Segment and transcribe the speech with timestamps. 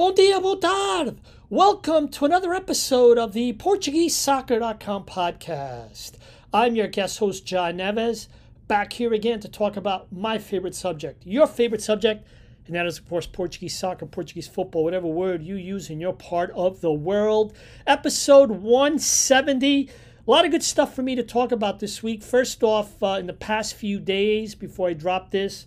[0.00, 1.18] Bom dia, boa tarde.
[1.50, 6.12] Welcome to another episode of the PortugueseSoccer.com podcast.
[6.54, 8.28] I'm your guest host, John Neves,
[8.66, 12.26] back here again to talk about my favorite subject, your favorite subject,
[12.66, 16.14] and that is, of course, Portuguese soccer, Portuguese football, whatever word you use in your
[16.14, 17.54] part of the world.
[17.86, 19.90] Episode 170.
[20.26, 22.22] A lot of good stuff for me to talk about this week.
[22.22, 25.66] First off, uh, in the past few days before I drop this,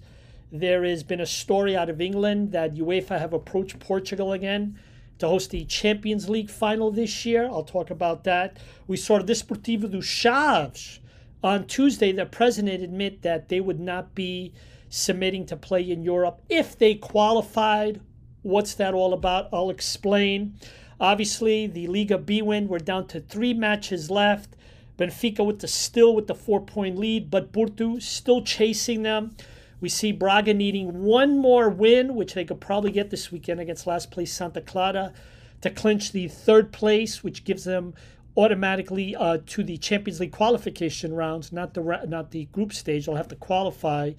[0.53, 4.77] there has been a story out of England that UEFA have approached Portugal again
[5.17, 7.45] to host the Champions League final this year.
[7.45, 8.57] I'll talk about that.
[8.85, 10.99] We saw Desportivo do Chaves
[11.43, 12.11] on Tuesday.
[12.11, 14.53] The president admit that they would not be
[14.89, 17.99] submitting to play in Europe if they qualified.
[18.43, 19.49] What's that all about?
[19.51, 20.53] I'll explain.
[20.99, 22.67] Obviously, the Liga Bwin.
[22.67, 24.55] We're down to three matches left.
[24.99, 29.35] Benfica with the still with the four point lead, but Porto still chasing them.
[29.83, 33.85] We see Braga needing one more win, which they could probably get this weekend against
[33.85, 35.11] last place Santa Clara,
[35.59, 37.93] to clinch the third place, which gives them
[38.37, 43.07] automatically uh, to the Champions League qualification rounds, not the not the group stage.
[43.07, 44.13] They'll have to qualify,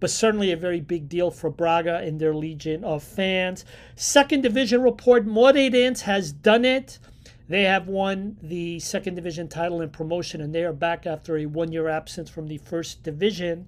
[0.00, 3.66] but certainly a very big deal for Braga and their legion of fans.
[3.96, 6.98] Second division report: Moreirense has done it.
[7.50, 11.46] They have won the second division title and promotion, and they are back after a
[11.46, 13.66] one year absence from the first division.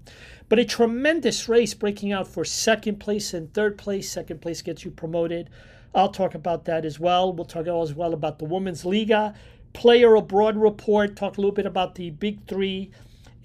[0.52, 4.10] But a tremendous race breaking out for second place and third place.
[4.10, 5.48] Second place gets you promoted.
[5.94, 7.32] I'll talk about that as well.
[7.32, 9.34] We'll talk as well about the Women's Liga,
[9.72, 12.90] Player Abroad report, talk a little bit about the Big Three,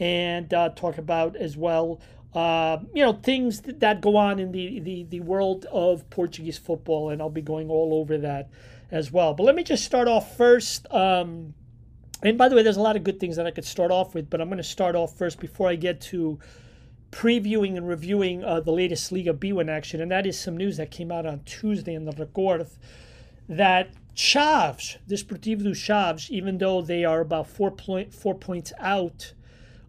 [0.02, 2.02] and uh, talk about as well
[2.36, 7.12] uh, you know things that go on in the, the, the world of Portuguese football,
[7.12, 8.50] and I'll be going all over that
[8.92, 9.34] as well.
[9.34, 10.92] But let me just start off first.
[10.92, 11.54] Um,
[12.22, 14.14] and by the way, there's a lot of good things that I could start off
[14.14, 16.40] with, but I'm going to start off first before I get to
[17.18, 20.00] previewing and reviewing uh, the latest Liga Bwin action.
[20.00, 22.68] And that is some news that came out on Tuesday in the Record
[23.50, 29.34] that Chaves, Desportivo do Chaves, even though they are about four, point, four points out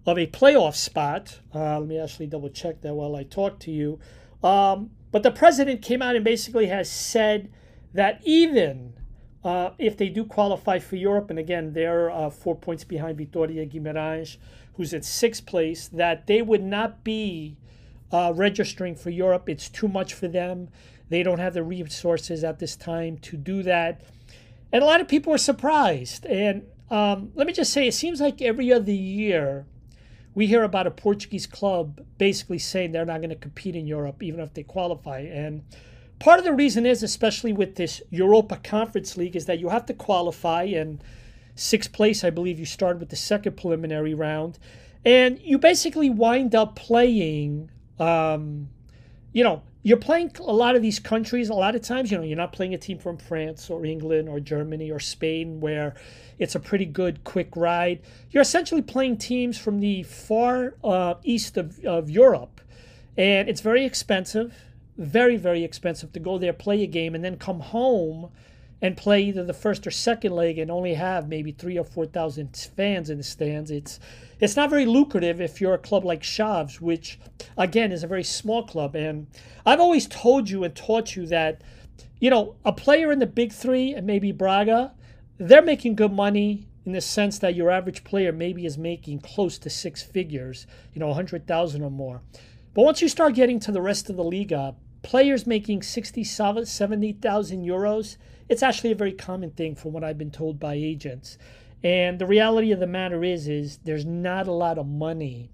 [0.06, 3.70] of a playoff spot, uh, let me actually double check that while I talk to
[3.70, 3.98] you.
[4.42, 7.52] Um, but the president came out and basically has said
[7.92, 8.94] that even
[9.48, 13.64] uh, if they do qualify for Europe, and again, they're uh, four points behind Vitória
[13.72, 14.36] Guimarães,
[14.74, 17.56] who's at sixth place, that they would not be
[18.12, 19.48] uh, registering for Europe.
[19.48, 20.68] It's too much for them.
[21.08, 24.02] They don't have the resources at this time to do that.
[24.70, 26.26] And a lot of people are surprised.
[26.26, 29.64] And um, let me just say, it seems like every other year
[30.34, 34.22] we hear about a Portuguese club basically saying they're not going to compete in Europe,
[34.22, 35.20] even if they qualify.
[35.20, 35.64] And
[36.18, 39.86] Part of the reason is, especially with this Europa Conference League, is that you have
[39.86, 41.02] to qualify, and
[41.54, 44.58] sixth place, I believe, you started with the second preliminary round,
[45.04, 47.70] and you basically wind up playing.
[48.00, 48.68] Um,
[49.32, 51.50] you know, you're playing a lot of these countries.
[51.50, 54.28] A lot of times, you know, you're not playing a team from France or England
[54.28, 55.94] or Germany or Spain, where
[56.38, 58.00] it's a pretty good quick ride.
[58.30, 62.60] You're essentially playing teams from the far uh, east of, of Europe,
[63.16, 64.52] and it's very expensive
[64.98, 68.30] very, very expensive to go there, play a game, and then come home
[68.80, 72.06] and play either the first or second leg and only have maybe three or four
[72.06, 73.70] thousand fans in the stands.
[73.70, 73.98] It's
[74.40, 77.18] it's not very lucrative if you're a club like Chaves, which
[77.56, 78.94] again is a very small club.
[78.94, 79.26] And
[79.66, 81.62] I've always told you and taught you that,
[82.20, 84.94] you know, a player in the big three and maybe Braga,
[85.38, 89.58] they're making good money in the sense that your average player maybe is making close
[89.58, 92.22] to six figures, you know, a hundred thousand or more.
[92.74, 94.76] But once you start getting to the rest of the Liga,
[95.08, 100.30] players making 60, 70,000 euros, it's actually a very common thing from what I've been
[100.30, 101.38] told by agents.
[101.82, 105.50] And the reality of the matter is, is there's not a lot of money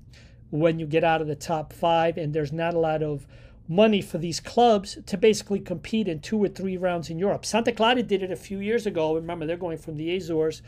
[0.50, 3.28] when you get out of the top five, and there's not a lot of
[3.68, 7.46] money for these clubs to basically compete in two or three rounds in Europe.
[7.46, 9.14] Santa Clara did it a few years ago.
[9.14, 10.62] Remember, they're going from the Azores,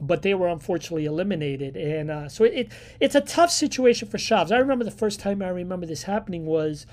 [0.00, 1.76] but they were unfortunately eliminated.
[1.76, 4.50] And uh, so it, it's a tough situation for Chaves.
[4.50, 6.84] I remember the first time I remember this happening was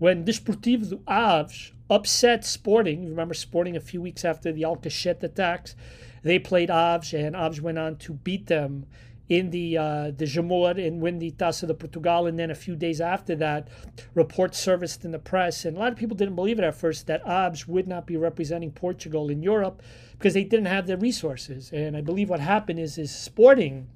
[0.00, 5.76] when Desportivo Aves upset Sporting, remember Sporting a few weeks after the Alcochete attacks,
[6.22, 8.86] they played Aves and Aves went on to beat them
[9.28, 12.26] in the uh, the Jamor and win the Taça de Portugal.
[12.26, 13.68] And then a few days after that,
[14.14, 17.06] reports surfaced in the press, and a lot of people didn't believe it at first
[17.06, 19.82] that Aves would not be representing Portugal in Europe
[20.12, 21.70] because they didn't have the resources.
[21.74, 23.86] And I believe what happened is is Sporting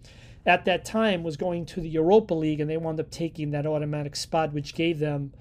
[0.44, 3.66] at that time was going to the Europa League, and they wound up taking that
[3.66, 5.32] automatic spot, which gave them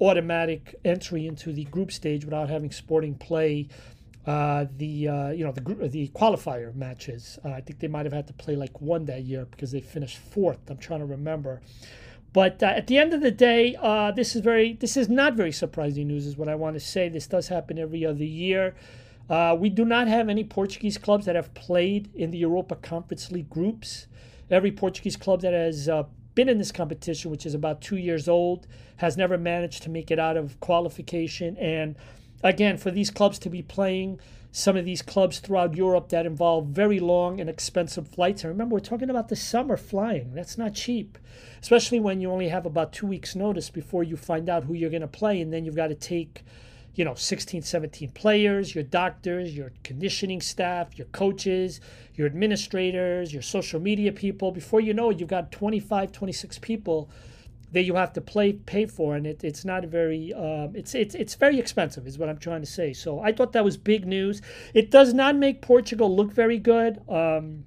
[0.00, 3.68] automatic entry into the group stage without having Sporting play
[4.26, 7.38] uh, the uh, you know the the qualifier matches.
[7.44, 9.80] Uh, I think they might have had to play like one that year because they
[9.80, 10.58] finished fourth.
[10.68, 11.62] I'm trying to remember,
[12.34, 15.34] But uh, at the end of the day, uh, this is very this is not
[15.34, 17.08] very surprising news, is what I want to say.
[17.08, 18.74] This does happen every other year.
[19.30, 23.32] Uh, we do not have any Portuguese clubs that have played in the Europa Conference
[23.32, 24.06] League groups.
[24.50, 25.88] Every Portuguese club that has
[26.38, 28.68] been in this competition, which is about two years old,
[28.98, 31.56] has never managed to make it out of qualification.
[31.56, 31.96] And
[32.44, 34.20] again, for these clubs to be playing
[34.52, 38.44] some of these clubs throughout Europe that involve very long and expensive flights.
[38.44, 40.32] And remember, we're talking about the summer flying.
[40.32, 41.18] That's not cheap,
[41.60, 44.90] especially when you only have about two weeks' notice before you find out who you're
[44.90, 45.40] going to play.
[45.40, 46.44] And then you've got to take
[46.98, 51.80] you know 16 17 players your doctors your conditioning staff your coaches
[52.16, 57.08] your administrators your social media people before you know it you've got 25 26 people
[57.70, 61.14] that you have to play pay for and it, it's not very um, it's it's
[61.14, 64.04] it's very expensive is what i'm trying to say so i thought that was big
[64.04, 64.42] news
[64.74, 67.64] it does not make portugal look very good um,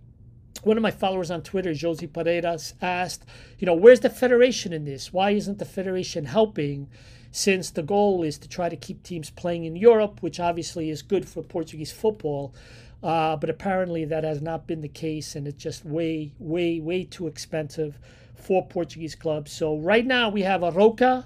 [0.64, 3.26] one of my followers on Twitter, Josie Paredes, asked,
[3.58, 5.12] you know, where's the federation in this?
[5.12, 6.88] Why isn't the federation helping?
[7.32, 11.02] Since the goal is to try to keep teams playing in Europe, which obviously is
[11.02, 12.54] good for Portuguese football.
[13.02, 17.04] Uh, but apparently that has not been the case, and it's just way, way, way
[17.04, 17.98] too expensive
[18.36, 19.52] for Portuguese clubs.
[19.52, 21.26] So right now we have Arouca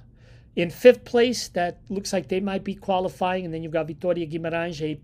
[0.55, 1.49] in fifth place.
[1.49, 4.99] That looks like they might be qualifying, and then you've got Vitória Guimarães,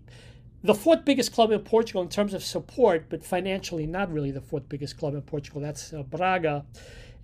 [0.64, 4.40] the fourth biggest club in Portugal in terms of support, but financially not really the
[4.40, 5.60] fourth biggest club in Portugal.
[5.60, 6.64] That's uh, Braga.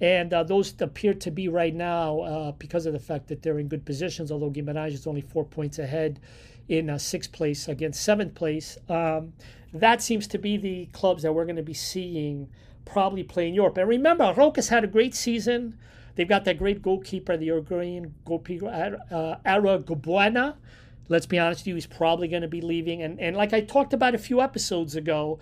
[0.00, 3.58] And uh, those appear to be right now uh, because of the fact that they're
[3.58, 6.20] in good positions, although Guimarães is only four points ahead
[6.68, 8.78] in uh, sixth place against seventh place.
[8.88, 9.32] Um,
[9.72, 12.48] that seems to be the clubs that we're going to be seeing
[12.84, 13.76] probably play in Europe.
[13.76, 15.78] And remember, Roca's had a great season.
[16.14, 20.54] They've got that great goalkeeper, the Uruguayan goalkeeper, uh, Arruabarrena.
[21.08, 23.02] Let's be honest with you, he's probably going to be leaving.
[23.02, 25.38] And, and like I talked about a few episodes ago,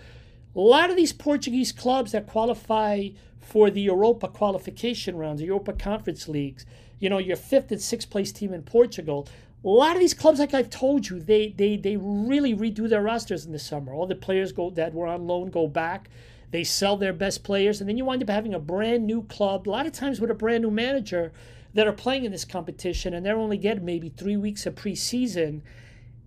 [0.57, 3.09] a lot of these Portuguese clubs that qualify
[3.39, 6.65] for the Europa qualification rounds, the Europa Conference Leagues,
[6.99, 9.27] you know, your fifth and sixth place team in Portugal.
[9.63, 13.03] A lot of these clubs, like I've told you, they they they really redo their
[13.03, 13.93] rosters in the summer.
[13.93, 16.09] All the players go that were on loan go back.
[16.49, 19.67] They sell their best players, and then you wind up having a brand new club.
[19.67, 21.31] A lot of times with a brand new manager
[21.75, 25.61] that are playing in this competition, and they're only getting maybe three weeks of preseason,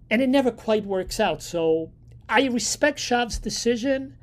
[0.08, 1.42] and it never quite works out.
[1.42, 1.90] So
[2.28, 4.16] I respect Chaves' decision.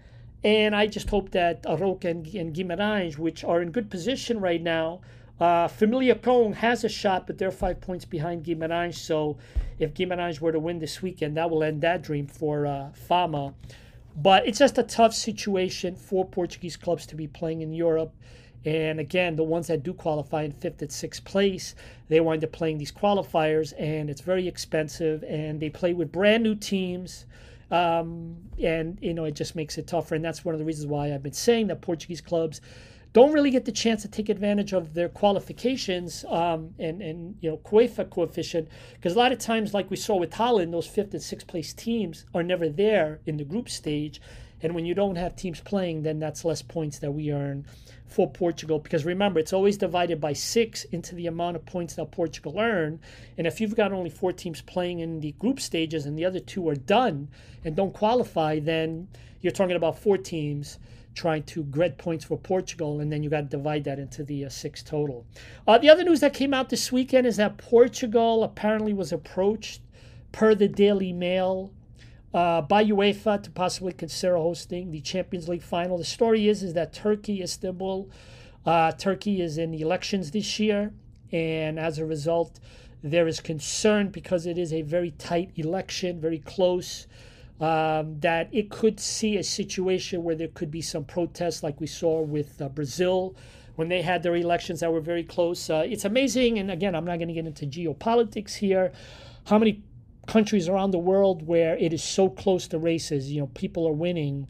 [0.43, 4.61] And I just hope that Arouca and, and Guimarães, which are in good position right
[4.61, 5.01] now,
[5.39, 8.95] uh, Famalicão has a shot, but they're five points behind Guimarães.
[8.95, 9.37] So
[9.77, 13.53] if Guimarães were to win this weekend, that will end that dream for uh, Fama.
[14.15, 18.13] But it's just a tough situation for Portuguese clubs to be playing in Europe.
[18.65, 21.75] And again, the ones that do qualify in fifth and sixth place,
[22.09, 25.23] they wind up playing these qualifiers, and it's very expensive.
[25.23, 27.27] And they play with brand new teams.
[27.69, 30.15] Um, and, you know, it just makes it tougher.
[30.15, 32.61] And that's one of the reasons why I've been saying that Portuguese clubs
[33.13, 37.49] don't really get the chance to take advantage of their qualifications um, and, and, you
[37.49, 38.67] know, UEFA coefficient.
[38.93, 41.73] Because a lot of times, like we saw with Holland, those fifth and sixth place
[41.73, 44.21] teams are never there in the group stage.
[44.61, 47.65] And when you don't have teams playing, then that's less points that we earn
[48.07, 48.79] for Portugal.
[48.79, 52.99] Because remember, it's always divided by six into the amount of points that Portugal earn.
[53.37, 56.39] And if you've got only four teams playing in the group stages and the other
[56.39, 57.27] two are done
[57.63, 59.07] and don't qualify, then
[59.41, 60.79] you're talking about four teams
[61.17, 64.45] trying to get points for Portugal, and then you got to divide that into the
[64.45, 65.25] uh, six total.
[65.67, 69.81] Uh, the other news that came out this weekend is that Portugal apparently was approached
[70.31, 71.71] per the Daily Mail
[72.33, 75.97] uh, by UEFA to possibly consider hosting the Champions League final.
[75.97, 78.09] The story is is that Turkey, Istanbul,
[78.65, 80.93] uh, Turkey is in the elections this year,
[81.31, 82.59] and as a result,
[83.01, 87.07] there is concern because it is a very tight election, very close.
[87.59, 91.87] Um, that it could see a situation where there could be some protests, like we
[91.87, 93.35] saw with uh, Brazil
[93.77, 95.67] when they had their elections that were very close.
[95.67, 98.91] Uh, it's amazing, and again, I'm not going to get into geopolitics here.
[99.45, 99.81] How many
[100.27, 103.31] countries around the world where it is so close to races.
[103.31, 104.47] You know, people are winning,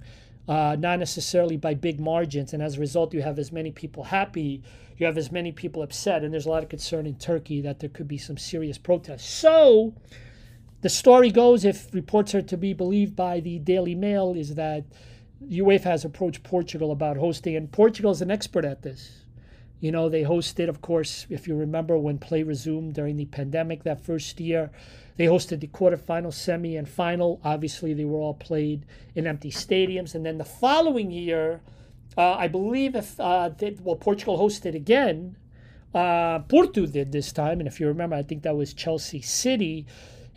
[0.48, 4.04] uh, not necessarily by big margins, and as a result, you have as many people
[4.04, 4.64] happy,
[4.98, 7.80] you have as many people upset, and there's a lot of concern in Turkey that
[7.80, 9.30] there could be some serious protests.
[9.30, 9.94] So,
[10.82, 14.86] the story goes, if reports are to be believed by the Daily Mail, is that
[15.46, 19.27] UEFA has approached Portugal about hosting, and Portugal is an expert at this.
[19.80, 23.84] You know, they hosted, of course, if you remember when play resumed during the pandemic
[23.84, 24.72] that first year,
[25.18, 27.40] they hosted the quarterfinal, semi, and final.
[27.44, 30.16] Obviously, they were all played in empty stadiums.
[30.16, 31.62] And then the following year,
[32.18, 35.38] uh, I believe if uh, they, well, Portugal hosted again.
[35.94, 39.86] Uh, Porto did this time, and if you remember, I think that was Chelsea City.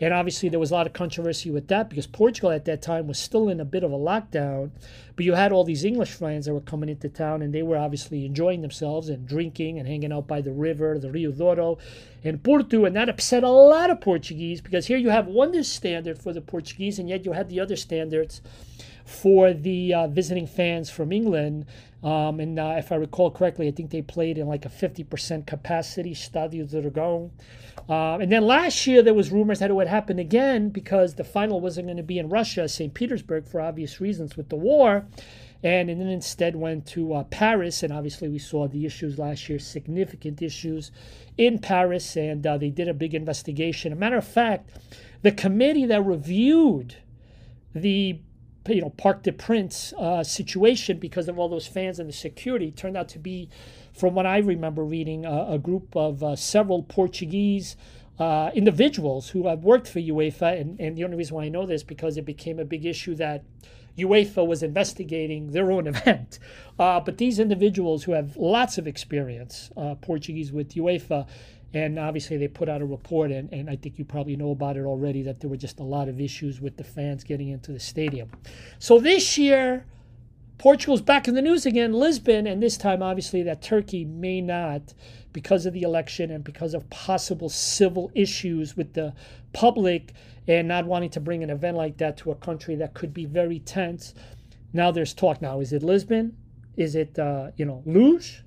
[0.00, 3.06] And obviously, there was a lot of controversy with that because Portugal at that time
[3.06, 4.70] was still in a bit of a lockdown.
[5.14, 7.76] But you had all these English friends that were coming into town, and they were
[7.76, 11.76] obviously enjoying themselves and drinking and hanging out by the river, the Rio Douro,
[12.24, 12.86] and Porto.
[12.86, 16.40] And that upset a lot of Portuguese because here you have one standard for the
[16.40, 18.40] Portuguese, and yet you had the other standards
[19.10, 21.66] for the uh, visiting fans from England.
[22.02, 25.46] Um, and uh, if I recall correctly, I think they played in like a 50%
[25.46, 27.30] capacity Stadio Dragão.
[27.88, 31.24] Uh, and then last year, there was rumors that it would happen again because the
[31.24, 32.94] final wasn't going to be in Russia, St.
[32.94, 35.06] Petersburg, for obvious reasons with the war.
[35.62, 37.82] And, and then instead went to uh, Paris.
[37.82, 40.92] And obviously, we saw the issues last year, significant issues
[41.36, 42.16] in Paris.
[42.16, 43.92] And uh, they did a big investigation.
[43.92, 44.70] a matter of fact,
[45.22, 46.96] the committee that reviewed
[47.74, 48.20] the
[48.68, 52.70] you know Parc des Princes uh, situation because of all those fans and the security
[52.70, 53.48] turned out to be,
[53.92, 57.76] from what I remember reading, uh, a group of uh, several Portuguese
[58.18, 61.64] uh, individuals who have worked for UEFA, and, and the only reason why I know
[61.64, 63.44] this because it became a big issue that
[63.96, 66.38] UEFA was investigating their own event.
[66.78, 71.26] Uh, but these individuals who have lots of experience, uh, Portuguese with UEFA,
[71.72, 74.76] and obviously, they put out a report, and, and I think you probably know about
[74.76, 77.72] it already, that there were just a lot of issues with the fans getting into
[77.72, 78.30] the stadium.
[78.78, 79.86] So this year,
[80.58, 84.94] Portugal's back in the news again, Lisbon, and this time, obviously, that Turkey may not,
[85.32, 89.14] because of the election and because of possible civil issues with the
[89.52, 90.12] public
[90.48, 93.26] and not wanting to bring an event like that to a country that could be
[93.26, 94.12] very tense.
[94.72, 95.60] Now there's talk now.
[95.60, 96.36] Is it Lisbon?
[96.76, 98.42] Is it, uh, you know, Luz?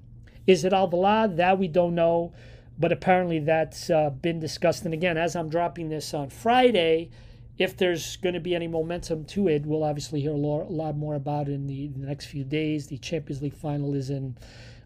[0.45, 1.37] Is it Alvalade?
[1.37, 2.33] That we don't know
[2.77, 4.85] but apparently that's uh, been discussed.
[4.85, 7.09] And again, as I'm dropping this on Friday,
[7.57, 11.15] if there's going to be any momentum to it, we'll obviously hear a lot, more
[11.15, 12.87] about it in the, the, next few days.
[12.87, 14.35] The Champions League final is in,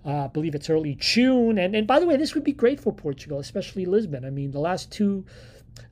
[0.06, 1.58] uh, I believe it's early June.
[1.58, 4.25] And, and by the way, this would be great for Portugal, especially Lisbon.
[4.25, 5.25] I mean, the last two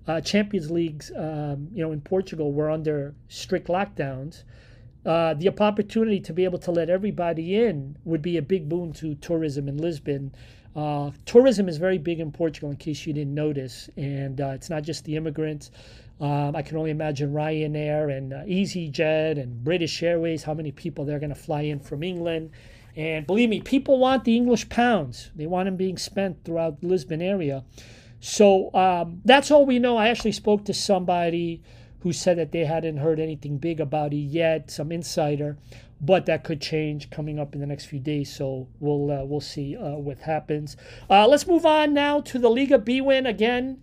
[0.08, 4.44] uh, Champions Leagues, um, you know, in Portugal were under strict lockdowns.
[5.06, 8.92] Uh, the opportunity to be able to let everybody in would be a big boon
[8.92, 10.34] to tourism in Lisbon.
[10.76, 14.70] Uh, tourism is very big in Portugal, in case you didn't notice, and uh, it's
[14.70, 15.72] not just the immigrants.
[16.20, 21.06] Um, I can only imagine Ryanair and uh, EasyJet and British Airways, how many people
[21.06, 22.52] they're going to fly in from England.
[22.96, 25.32] And believe me, people want the English pounds.
[25.36, 27.64] They want them being spent throughout the Lisbon area.
[28.22, 29.98] So um, that's all we know.
[29.98, 31.62] I actually spoke to somebody
[32.00, 35.58] who said that they hadn't heard anything big about it yet, some insider
[36.06, 38.34] but that could change coming up in the next few days.
[38.34, 40.78] So we'll uh, we'll see uh, what happens.
[41.10, 43.82] Uh, let's move on now to the Liga Bwin again.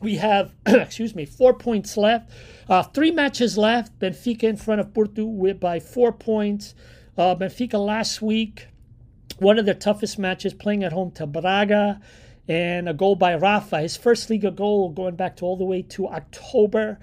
[0.00, 2.30] We have excuse me four points left,
[2.68, 3.98] uh, three matches left.
[3.98, 6.74] Benfica in front of Porto with by four points.
[7.16, 8.68] Uh, Benfica last week,
[9.38, 12.00] one of their toughest matches, playing at home to Braga.
[12.50, 15.82] And a goal by Rafa, his first Liga goal going back to all the way
[15.82, 16.98] to October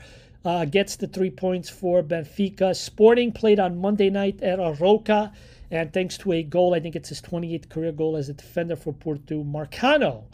[0.46, 2.76] uh, gets the three points for Benfica.
[2.76, 5.34] Sporting played on Monday night at Arouca,
[5.72, 8.76] and thanks to a goal, I think it's his 28th career goal as a defender
[8.76, 10.26] for Porto, Marcano.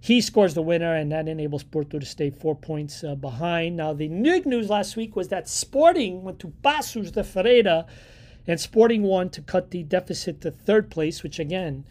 [0.00, 3.76] He scores the winner, and that enables Porto to stay four points uh, behind.
[3.76, 7.86] Now, the big news last week was that Sporting went to Paços de Ferreira,
[8.48, 11.84] and Sporting won to cut the deficit to third place, which again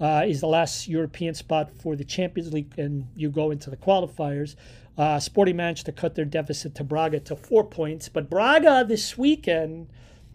[0.00, 3.76] uh, is the last European spot for the Champions League, and you go into the
[3.76, 4.56] qualifiers.
[4.98, 9.16] Uh, Sporting managed to cut their deficit to Braga to four points, but Braga this
[9.16, 9.86] weekend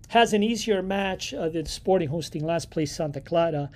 [0.07, 3.69] has an easier match uh, than Sporting hosting last place Santa Clara.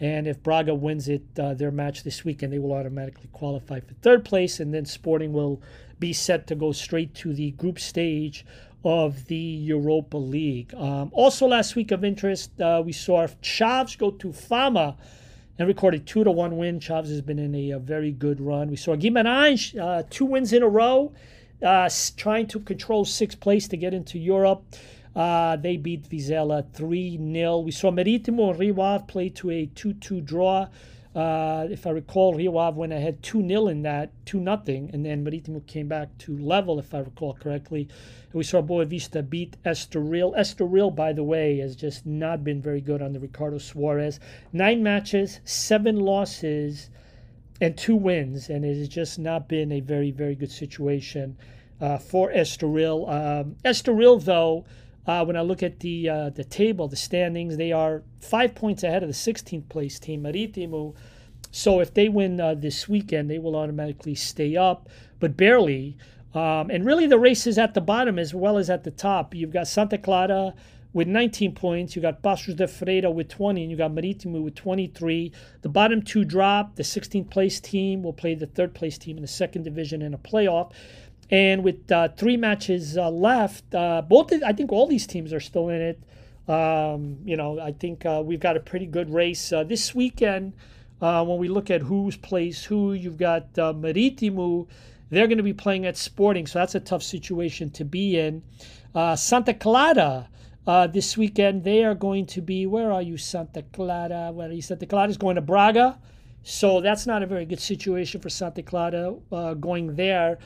[0.00, 3.92] And if Braga wins it, uh, their match this weekend, they will automatically qualify for
[4.00, 5.60] third place, and then Sporting will
[5.98, 8.46] be set to go straight to the group stage
[8.82, 10.72] of the Europa League.
[10.72, 14.96] Um, also, last week of interest, uh, we saw Chaves go to Fama
[15.60, 16.80] and recorded two to one win.
[16.80, 18.70] Chaves has been in a, a very good run.
[18.70, 21.12] We saw Guimarães uh, two wins in a row,
[21.62, 24.64] uh, trying to control sixth place to get into Europe.
[25.14, 27.58] Uh, they beat Vizela 3 0.
[27.58, 30.68] We saw Marítimo and Rio Ave play to a 2 2 draw.
[31.14, 35.04] Uh, if I recall, Rio Ave went ahead 2 0 in that, 2 nothing, and
[35.04, 37.88] then Marítimo came back to level, if I recall correctly.
[38.26, 40.36] And we saw Boavista beat Estoril.
[40.36, 44.20] Estoril, by the way, has just not been very good on the Ricardo Soares.
[44.52, 46.90] Nine matches, seven losses,
[47.60, 51.36] and two wins, and it has just not been a very, very good situation
[51.80, 53.08] uh, for Estoril.
[53.10, 54.64] Um, Estoril, though,
[55.10, 58.84] uh, when I look at the uh, the table, the standings, they are five points
[58.84, 60.94] ahead of the 16th place team, Marítimo.
[61.50, 64.88] So if they win uh, this weekend, they will automatically stay up,
[65.18, 65.96] but barely.
[66.32, 69.34] Um, and really, the race is at the bottom as well as at the top.
[69.34, 70.54] You've got Santa Clara
[70.92, 71.96] with 19 points.
[71.96, 75.32] You got Paços de Ferreira with 20, and you got Marítimo with 23.
[75.62, 76.76] The bottom two drop.
[76.76, 80.14] The 16th place team will play the third place team in the second division in
[80.14, 80.70] a playoff.
[81.30, 85.40] And with uh, three matches uh, left, uh, both I think all these teams are
[85.40, 86.02] still in it.
[86.48, 90.54] Um, you know, I think uh, we've got a pretty good race uh, this weekend.
[91.00, 94.66] Uh, when we look at who's plays who, you've got Marítimo.
[95.08, 98.42] They're going to be playing at Sporting, so that's a tough situation to be in.
[99.16, 100.28] Santa Clara.
[100.92, 102.66] this weekend, they are going to be.
[102.66, 104.30] Where are you, Santa Clara?
[104.32, 104.62] Where are you?
[104.62, 105.98] Santa Clara is going to Braga.
[106.42, 109.14] So that's not a very good situation for Santa Clara
[109.58, 110.38] going there.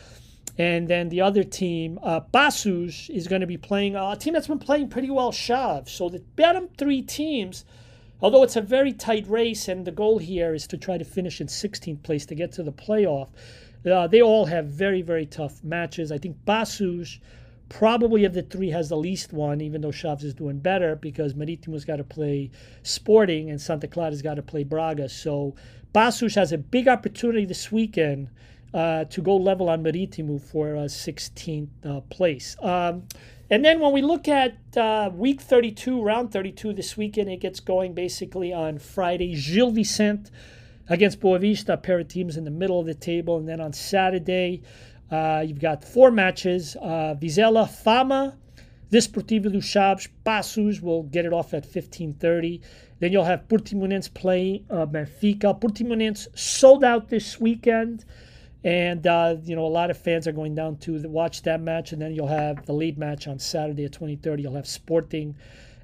[0.56, 4.46] And then the other team, uh, is going to be playing uh, a team that's
[4.46, 5.88] been playing pretty well, Chaves.
[5.88, 7.64] So the bottom three teams,
[8.20, 11.40] although it's a very tight race, and the goal here is to try to finish
[11.40, 13.30] in 16th place to get to the playoff,
[13.84, 16.12] uh, they all have very, very tough matches.
[16.12, 17.18] I think Paços
[17.68, 21.34] probably of the three has the least one, even though Chaves is doing better because
[21.34, 22.50] Maritimo's got to play
[22.82, 25.08] Sporting and Santa Clara's got to play Braga.
[25.08, 25.54] So
[25.92, 28.28] Paços has a big opportunity this weekend
[28.74, 32.56] uh, to go level on Maritimo for a 16th uh, place.
[32.60, 33.04] Um,
[33.48, 37.60] and then when we look at uh, week 32, round 32 this weekend, it gets
[37.60, 39.34] going basically on Friday.
[39.36, 40.30] Gil Vicente
[40.88, 43.38] against Boavista, a pair of teams in the middle of the table.
[43.38, 44.62] And then on Saturday,
[45.10, 46.76] uh, you've got four matches.
[46.76, 48.36] Uh, Vizela, Fama,
[48.90, 52.60] Desportivo do Chaves, Paços will get it off at 15.30.
[52.98, 55.60] Then you'll have Portimonense playing uh, Benfica.
[55.60, 58.04] Portimonense sold out this weekend.
[58.64, 61.92] And, uh, you know, a lot of fans are going down to watch that match.
[61.92, 64.42] And then you'll have the lead match on Saturday at 2030.
[64.42, 65.36] You'll have Sporting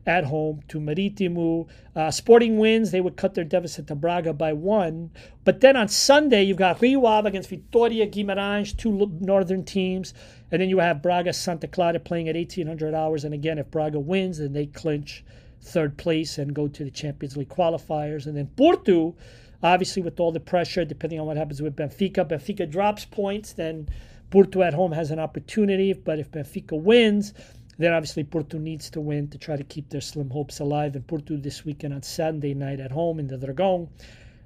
[0.07, 1.69] at home to Marítimo.
[1.95, 2.91] Uh, Sporting wins.
[2.91, 5.11] They would cut their deficit to Braga by one.
[5.45, 10.15] But then on Sunday, you've got Rio against Vitoria Guimarães, two northern teams.
[10.51, 13.25] And then you have Braga Santa Clara playing at 1800 hours.
[13.25, 15.23] And again, if Braga wins, then they clinch
[15.61, 18.27] third place and go to the Champions League qualifiers.
[18.27, 19.17] And then Porto
[19.63, 23.89] Obviously, with all the pressure, depending on what happens with Benfica, Benfica drops points, then
[24.31, 25.93] Porto at home has an opportunity.
[25.93, 27.35] But if Benfica wins,
[27.79, 30.95] then obviously Porto needs to win to try to keep their slim hopes alive.
[30.95, 33.89] And Porto this weekend on Sunday night at home in the Dragão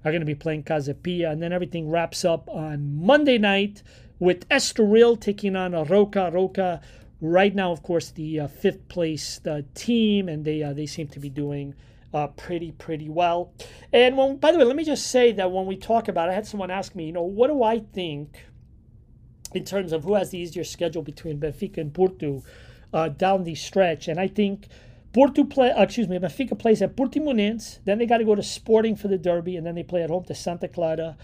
[0.04, 1.30] are going to be playing Casa Pia.
[1.30, 3.82] And then everything wraps up on Monday night
[4.18, 6.30] with Estoril taking on Roca.
[6.32, 6.80] Roca,
[7.20, 11.08] right now, of course, the uh, fifth place uh, team, and they uh, they seem
[11.08, 11.74] to be doing
[12.14, 13.52] uh, pretty pretty well.
[13.92, 16.34] And when, by the way, let me just say that when we talk about, I
[16.34, 18.46] had someone ask me, you know, what do I think
[19.52, 22.44] in terms of who has the easier schedule between Benfica and Porto
[22.92, 24.06] uh, down the stretch?
[24.06, 24.68] And I think
[25.12, 28.42] Porto play, uh, excuse me, Benfica plays at Portimonense, then they got to go to
[28.42, 31.16] Sporting for the Derby, and then they play at home to Santa Clara.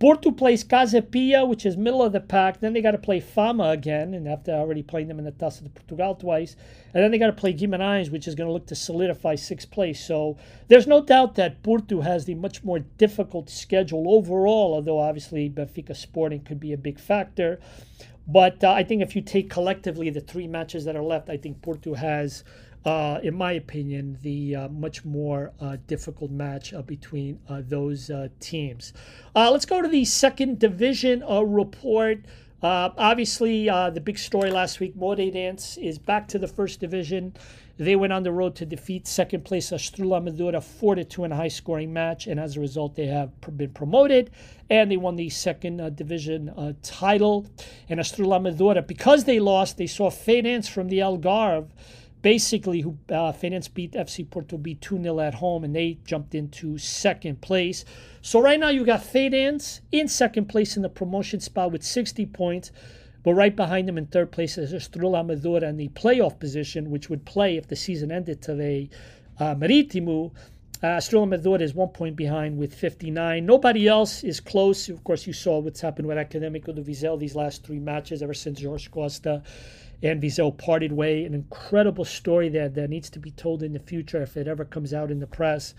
[0.00, 2.60] Porto plays Casa Pia, which is middle of the pack.
[2.60, 5.62] Then they got to play Fama again, and after already playing them in the Taça
[5.62, 6.56] de Portugal twice.
[6.92, 9.70] And then they got to play Guimarães, which is going to look to solidify sixth
[9.70, 10.04] place.
[10.04, 10.36] So
[10.68, 15.94] there's no doubt that Porto has the much more difficult schedule overall, although obviously Benfica
[15.96, 17.60] Sporting could be a big factor.
[18.26, 21.36] But uh, I think if you take collectively the three matches that are left, I
[21.36, 22.42] think Porto has
[22.84, 28.10] uh, in my opinion, the uh, much more uh, difficult match uh, between uh, those
[28.10, 28.92] uh, teams.
[29.34, 32.20] let's go to the second division report.
[32.62, 37.34] obviously, the big story last week, Moreirense is back to the first division.
[37.76, 41.32] They went on the road to defeat second place Estrela Amadora 4 to 2 in
[41.32, 44.30] a high scoring match, and as a result, they have been promoted
[44.70, 47.46] and they won the second uh, division uh, title.
[47.88, 51.68] And Estrela Amadora, because they lost, they saw Farense from the Algarve
[52.24, 56.78] basically who uh, Farense beat FC Porto B 2-0 at home and they jumped into
[56.78, 57.84] second place.
[58.22, 62.24] So right now you got Farense in second place in the promotion spot with 60
[62.26, 62.72] points.
[63.22, 67.10] But right behind them in third place is Estrela Amadora in the playoff position, which
[67.10, 68.88] would play if the season ended today.
[69.38, 70.32] Uh, Marítimo,
[70.84, 73.46] uh, Amadora is one point behind with 59.
[73.46, 74.90] Nobody else is close.
[74.90, 78.34] Of course, you saw what's happened with Académico de Viseu these last three matches ever
[78.34, 79.42] since Jorge Costa
[80.02, 81.24] and Viseu parted way.
[81.24, 84.66] An incredible story that, that needs to be told in the future if it ever
[84.66, 85.72] comes out in the press.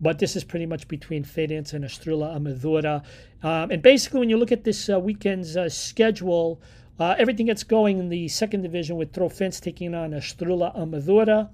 [0.00, 3.02] But this is pretty much between Farense and Estrela Amadora.
[3.42, 6.60] Um, and basically, when you look at this uh, weekend's uh, schedule,
[7.00, 11.50] uh, everything gets going in the second division with Trofense taking on Estrela Amadora.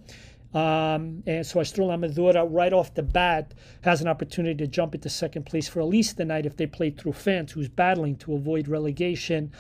[0.55, 5.09] Um, and so Estrela Amadora, right off the bat, has an opportunity to jump into
[5.09, 8.35] second place for at least the night if they play through Trofense, who's battling to
[8.35, 9.53] avoid relegation.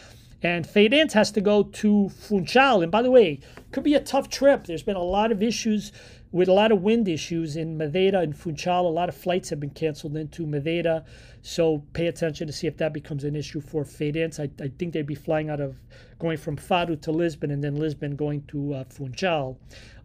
[0.42, 2.82] And Farense has to go to Funchal.
[2.82, 4.66] And by the way, could be a tough trip.
[4.66, 5.92] There's been a lot of issues
[6.32, 8.88] with a lot of wind issues in Madeira and Funchal.
[8.88, 11.04] A lot of flights have been canceled into Madeira.
[11.42, 14.40] So pay attention to see if that becomes an issue for Farense.
[14.40, 15.76] I, I think they'd be flying out of
[16.18, 19.58] going from Faro to Lisbon and then Lisbon going to uh, Funchal.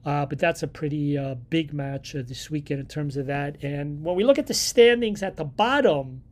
[0.08, 3.62] Uh, but that's a pretty uh, big match uh, this weekend in terms of that.
[3.62, 6.24] And when we look at the standings at the bottom,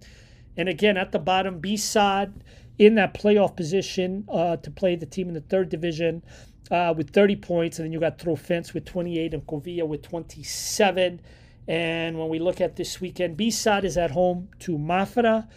[0.56, 2.42] and again at the bottom, B SAD
[2.80, 6.24] in that playoff position uh, to play the team in the third division
[6.72, 7.78] uh, with 30 points.
[7.78, 11.20] And then you got Trofense with 28 and Covilhã with 27.
[11.68, 15.50] And when we look at this weekend, B SAD is at home to Mafra.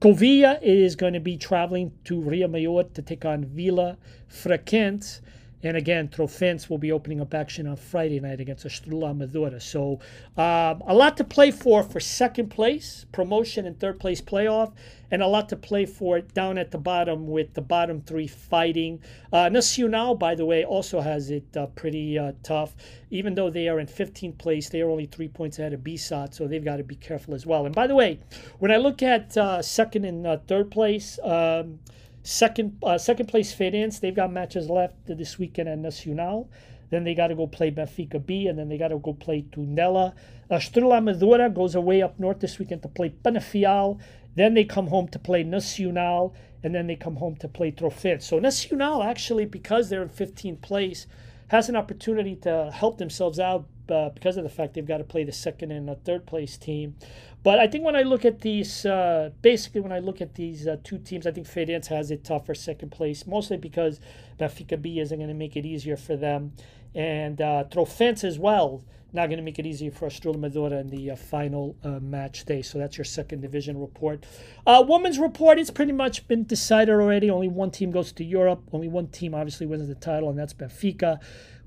[0.00, 3.98] Covilhã is going to be traveling to Rio Maior to take on Vila
[4.30, 5.20] Frequentes.
[5.62, 9.60] And again, Trofense will be opening up action on Friday night against Estrela Amadora.
[9.60, 10.00] So
[10.36, 14.72] um, a lot to play for for second place, promotion and third place playoff,
[15.10, 19.00] and a lot to play for down at the bottom with the bottom three fighting.
[19.32, 22.74] Uh, Nacional, by the way, also has it uh, pretty uh, tough.
[23.10, 25.96] Even though they are in 15th place, they are only three points ahead of B
[25.96, 27.66] SAD, so they've got to be careful as well.
[27.66, 28.20] And by the way,
[28.60, 31.80] when I look at uh, second and uh, third place, um,
[32.22, 36.50] Second, uh, second place Farense, they've got matches left this weekend at Nacional.
[36.90, 39.42] Then they got to go play Benfica B, and then they got to go play
[39.42, 40.12] Tondela.
[40.50, 44.00] Uh, Estrela Amadora goes away up north this weekend to play Penafiel.
[44.34, 48.22] Then they come home to play Nacional, and then they come home to play Trofense.
[48.22, 51.06] So Nacional, actually, because they're in 15th place,
[51.48, 55.04] has an opportunity to help themselves out uh, because of the fact they've got to
[55.04, 56.96] play the second and the third place team.
[57.42, 60.66] But I think when I look at these, uh, basically when I look at these
[60.66, 63.98] uh, two teams, I think Farense has it tough for second place, mostly because
[64.38, 66.52] Benfica B isn't going to make it easier for them.
[66.94, 70.88] And uh, Trofense as well, not going to make it easier for Estrela Amadora in
[70.88, 72.62] the uh, final uh, match day.
[72.62, 74.24] So that's your second division report.
[74.66, 77.30] Uh, women's report, it's pretty much been decided already.
[77.30, 78.62] Only one team goes to Europe.
[78.72, 81.18] Only one team obviously wins the title, and that's Benfica,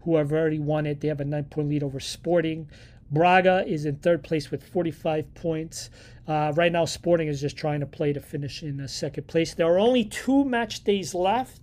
[0.01, 1.01] who have already won it.
[1.01, 2.69] They have a nine point lead over Sporting.
[3.13, 5.89] Braga is in third place with 45 points.
[6.27, 9.53] Uh, right now, Sporting is just trying to play to finish in uh, second place.
[9.53, 11.61] There are only two match days left.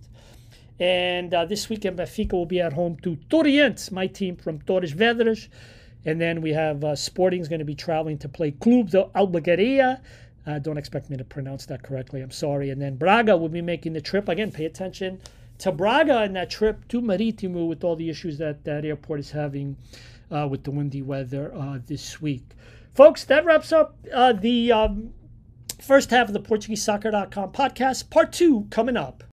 [0.79, 4.93] And uh, this weekend, Benfica will be at home to Torreense, my team from Torres
[4.93, 5.49] Vedras.
[6.05, 9.07] And then we have uh, Sporting is going to be traveling to play Club de
[9.13, 10.01] Albergaria.
[10.47, 12.21] Uh, don't expect me to pronounce that correctly.
[12.21, 12.71] I'm sorry.
[12.71, 14.27] And then Braga will be making the trip.
[14.27, 15.19] Again, pay attention
[15.59, 19.29] to Braga and that trip to Marítimo with all the issues that that airport is
[19.29, 19.77] having
[20.31, 22.55] uh, with the windy weather uh, this week.
[22.93, 25.13] Folks, that wraps up uh, the um,
[25.79, 28.09] first half of the PortugueseSoccer.com podcast.
[28.09, 29.23] Part two coming up.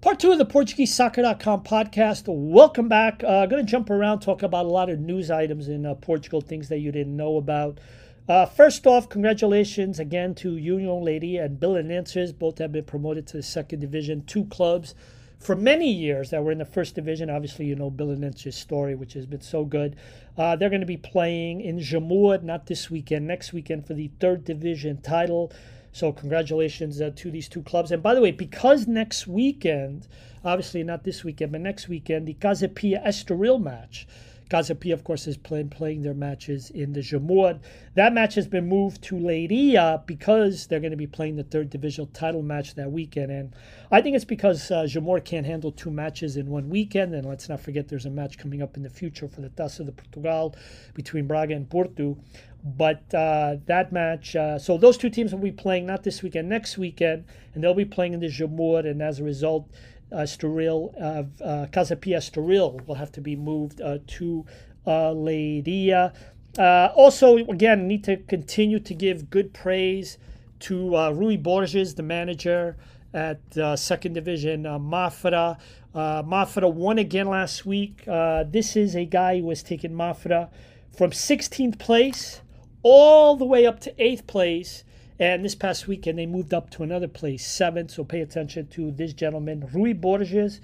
[0.00, 2.24] Part two of the PortugueseSoccer.com podcast.
[2.26, 3.22] Welcome back.
[3.22, 5.94] I'm uh, going to jump around, talk about a lot of news items in uh,
[5.94, 7.78] Portugal, things that you didn't know about.
[8.28, 12.32] Uh, first off, congratulations again to União Leiria and Belenenses.
[12.32, 14.24] Both have been promoted to the second division.
[14.24, 14.94] Two clubs
[15.40, 17.30] for many years that were in the first division.
[17.30, 19.96] Obviously, you know Belenenses' story, which has been so good.
[20.36, 24.10] Uh, they're going to be playing in Jamor, not this weekend, next weekend for the
[24.20, 25.50] third division title.
[25.92, 27.90] So, congratulations uh, to these two clubs.
[27.90, 30.06] And by the way, because next weekend,
[30.44, 34.06] obviously not this weekend, but next weekend, the Casa Pia Estoril match
[34.50, 37.60] Pia, of course, is playing playing their matches in the Jamor.
[37.94, 41.70] That match has been moved to Leiria because they're going to be playing the third
[41.70, 43.30] divisional title match that weekend.
[43.30, 43.54] And
[43.92, 47.14] I think it's because uh, Jamor can't handle two matches in one weekend.
[47.14, 49.86] And let's not forget there's a match coming up in the future for the Taça
[49.86, 50.56] de Portugal
[50.94, 52.18] between Braga and Porto.
[52.62, 56.48] But uh, that match, uh, so those two teams will be playing not this weekend,
[56.48, 58.84] next weekend, and they'll be playing in the Jamor.
[58.84, 59.70] And as a result,
[60.12, 64.44] uh, Estoril, uh, uh, Casa Pia Estoril will have to be moved uh, to
[64.86, 66.12] uh, Leiria.
[66.58, 70.18] Uh, also, again, need to continue to give good praise
[70.60, 72.76] to Rui Borges, the manager
[73.14, 73.40] at
[73.78, 75.58] Second Division uh, Mafra.
[75.94, 78.04] Mafra won again last week.
[78.04, 80.50] This is a guy who has taken Mafra
[80.96, 82.42] from 16th place
[82.82, 84.84] all the way up to 8th place
[85.20, 87.90] and this past weekend, they moved up to another place, seventh.
[87.90, 90.62] So pay attention to this gentleman, Rui Borges,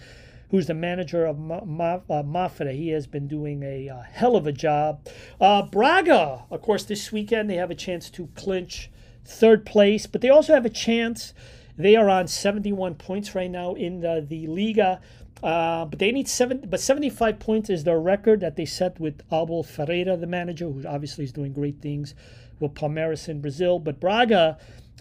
[0.50, 2.72] who's the manager of Ma- Ma- uh, Mafra.
[2.72, 5.06] He has been doing a uh, hell of a job.
[5.38, 8.90] Uh, Braga, of course, this weekend, they have a chance to clinch
[9.26, 11.34] third place, but they also have a chance.
[11.76, 15.02] They are on 71 points right now in the, the Liga.
[15.42, 19.20] Uh, but they need seven, but 75 points is their record that they set with
[19.30, 22.14] Abel Ferreira, the manager, who obviously is doing great things
[22.60, 23.78] with Palmeiras in Brazil.
[23.78, 24.58] But Braga,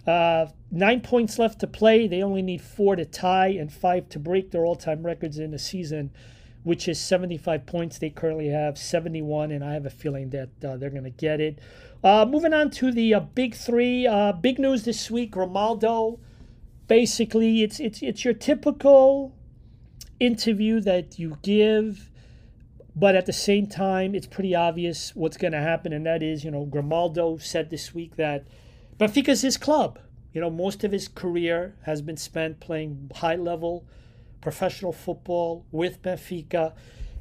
[0.08, 2.08] uh, nine points left to play.
[2.08, 5.52] They only need four to tie and five to break their all time records in
[5.52, 6.12] the season,
[6.64, 7.98] which is 75 points.
[7.98, 11.42] They currently have 71, and I have a feeling that uh, they're going to get
[11.42, 11.60] it.
[12.04, 14.06] Uh, moving on to the uh, big three.
[14.06, 16.20] Uh, big news this week Grimaldo.
[16.88, 19.34] Basically, it's, it's, it's your typical
[20.20, 22.12] interview that you give
[22.96, 26.44] but at the same time, it's pretty obvious what's going to happen, and that is,
[26.44, 28.48] you know, Grimaldo said this week that
[28.98, 30.00] Benfica's his club.
[30.34, 33.86] You know, most of his career has been spent playing high level
[34.42, 36.74] professional football with Benfica,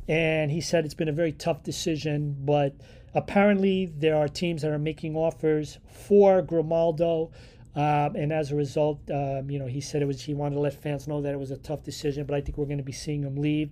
[0.06, 2.74] and he said it's been a very tough decision, but
[3.14, 7.30] Apparently, there are teams that are making offers for Grimaldo.
[7.76, 10.60] Um, and as a result, um, you know, he said it was he wanted to
[10.60, 12.84] let fans know that it was a tough decision, but I think we're going to
[12.84, 13.70] be seeing him leave.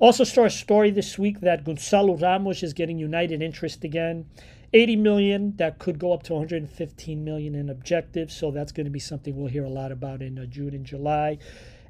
[0.00, 4.26] Also, saw a story this week that Gonçalo Ramos is getting United interest again.
[4.74, 8.90] 80 million that could go up to 115 million in objectives so that's going to
[8.90, 11.38] be something we'll hear a lot about in uh, june and july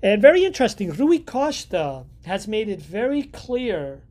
[0.01, 4.03] and very interesting rui costa has made it very clear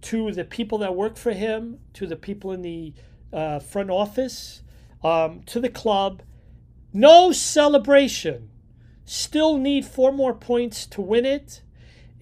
[0.00, 2.94] to the people that work for him to the people in the
[3.34, 4.62] uh, front office
[5.02, 6.22] um, to the club
[6.94, 8.48] no celebration
[9.04, 11.60] still need four more points to win it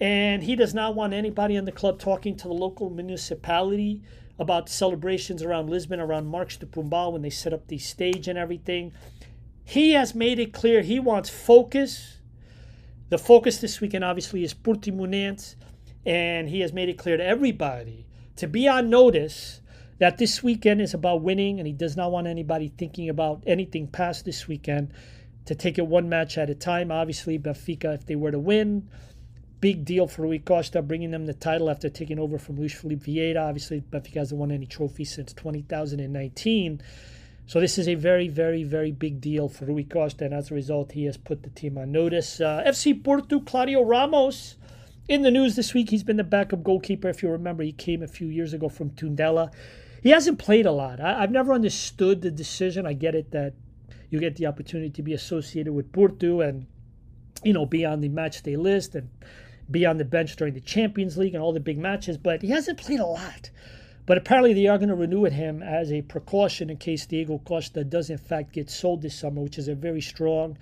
[0.01, 4.01] and he does not want anybody in the club talking to the local municipality
[4.39, 8.37] about celebrations around Lisbon, around Marquês de Pombal when they set up the stage and
[8.37, 8.91] everything.
[9.63, 12.17] He has made it clear he wants focus.
[13.09, 15.55] The focus this weekend, obviously, is Portimonense,
[16.05, 18.05] and he has made it clear to everybody
[18.35, 19.61] to be on notice
[20.03, 23.87] that this weekend is about winning, and he does not want anybody thinking about anything
[23.87, 24.91] past this weekend.
[25.45, 26.91] To take it one match at a time.
[26.91, 28.89] Obviously, Benfica, if they were to win,
[29.61, 33.01] big deal for Rui Costa, bringing them the title after taking over from Luís Filipe
[33.01, 33.47] Vieira.
[33.47, 36.81] Obviously, Benfica hasn't won any trophies since 2019.
[37.45, 40.53] So this is a very, very, very big deal for Rui Costa, and as a
[40.53, 42.41] result, he has put the team on notice.
[42.41, 44.57] Uh, FC Porto, Claudio Ramos,
[45.07, 45.89] in the news this week.
[45.89, 47.07] He's been the backup goalkeeper.
[47.07, 49.51] If you remember, he came a few years ago from Tondela.
[50.03, 50.99] He hasn't played a lot.
[50.99, 52.85] I, have never understood the decision.
[52.85, 53.53] I get it that
[54.09, 56.67] you get the opportunity to be associated with Porto and
[57.41, 59.09] you know be on the match day list and
[59.71, 62.49] be on the bench during the Champions League and all the big matches, but he
[62.49, 63.49] hasn't played a lot.
[64.05, 67.37] But apparently, they are going to renew it him as a precaution in case Diogo
[67.37, 70.57] Costa does, in fact, get sold this summer, which is a very strong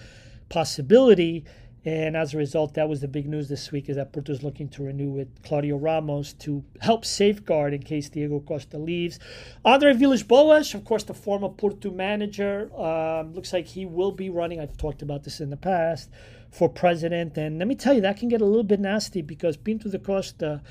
[0.50, 1.46] possibility.
[1.84, 4.44] And as a result, that was the big news this week is that Porto is
[4.44, 9.18] looking to renew with Claudio Ramos to help safeguard in case Diogo Costa leaves.
[9.66, 14.60] Andre Villas-Boas, of course, the former Porto manager, um, looks like he will be running.
[14.60, 16.12] I've talked about this in the past
[16.52, 17.36] for president.
[17.38, 19.98] And let me tell you, that can get a little bit nasty because Pinto da
[19.98, 20.62] Costa,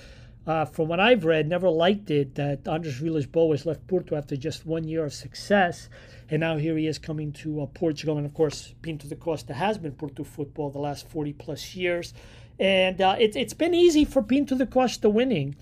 [0.46, 4.64] uh, from what I've read, never liked it that Andres Villas-Boas left Porto after just
[4.64, 5.88] one year of success.
[6.30, 8.16] And now here he is coming to uh, Portugal.
[8.16, 12.14] And of course, Pinto da Costa has been Porto football the last 40 plus years.
[12.58, 15.56] And uh, it, it's been easy for Pinto da Costa winning.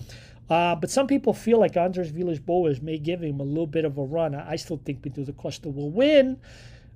[0.49, 3.99] Uh, but some people feel like Andres Villas-Boas may give him a little bit of
[3.99, 4.35] a run.
[4.35, 6.39] I still think Pinto da Costa will win.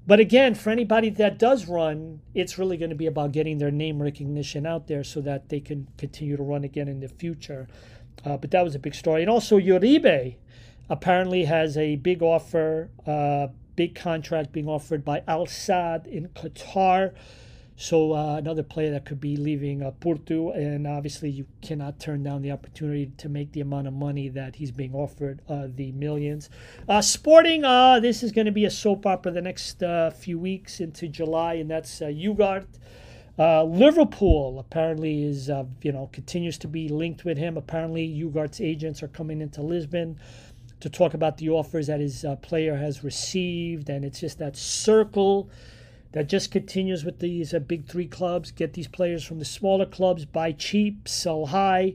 [0.07, 3.71] But again, for anybody that does run, it's really going to be about getting their
[3.71, 7.69] name recognition out there so that they can continue to run again in the future.
[8.25, 9.23] Uh, but that was a big story.
[9.23, 10.37] And also, Uribe
[10.91, 17.15] apparently has a big offer, uh, big contract being offered by Al Sadd in Qatar.
[17.83, 22.23] So uh, another player that could be leaving uh, Porto, and obviously you cannot turn
[22.23, 25.91] down the opportunity to make the amount of money that he's being offered, uh, the
[25.91, 26.49] millions.
[26.89, 30.39] Uh, sporting, uh, this is going to be a soap opera the next uh, few
[30.39, 32.79] weeks into July, and that's uh, Ugarte.
[33.37, 35.51] Liverpool apparently is,
[35.83, 37.57] you know, continues to be linked with him.
[37.57, 40.21] Apparently, Ugarte's agents are coming into Lisbon
[40.79, 45.51] to talk about the offers that his player has received, and it's just that circle
[46.13, 48.51] that just continues with these uh, big three clubs.
[48.51, 51.95] Get these players from the smaller clubs, buy cheap, sell high,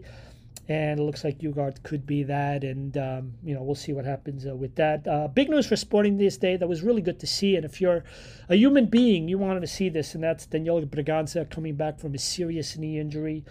[0.67, 2.63] and it looks like Ugarte could be that.
[2.63, 5.07] And um, you know, we'll see what happens uh, with that.
[5.07, 6.57] Uh, big news for Sporting this day.
[6.57, 7.55] That was really good to see.
[7.55, 8.03] And if you're
[8.49, 12.15] a human being, you wanted to see this, and that's Daniel Bragança coming back from
[12.15, 13.45] a serious knee injury,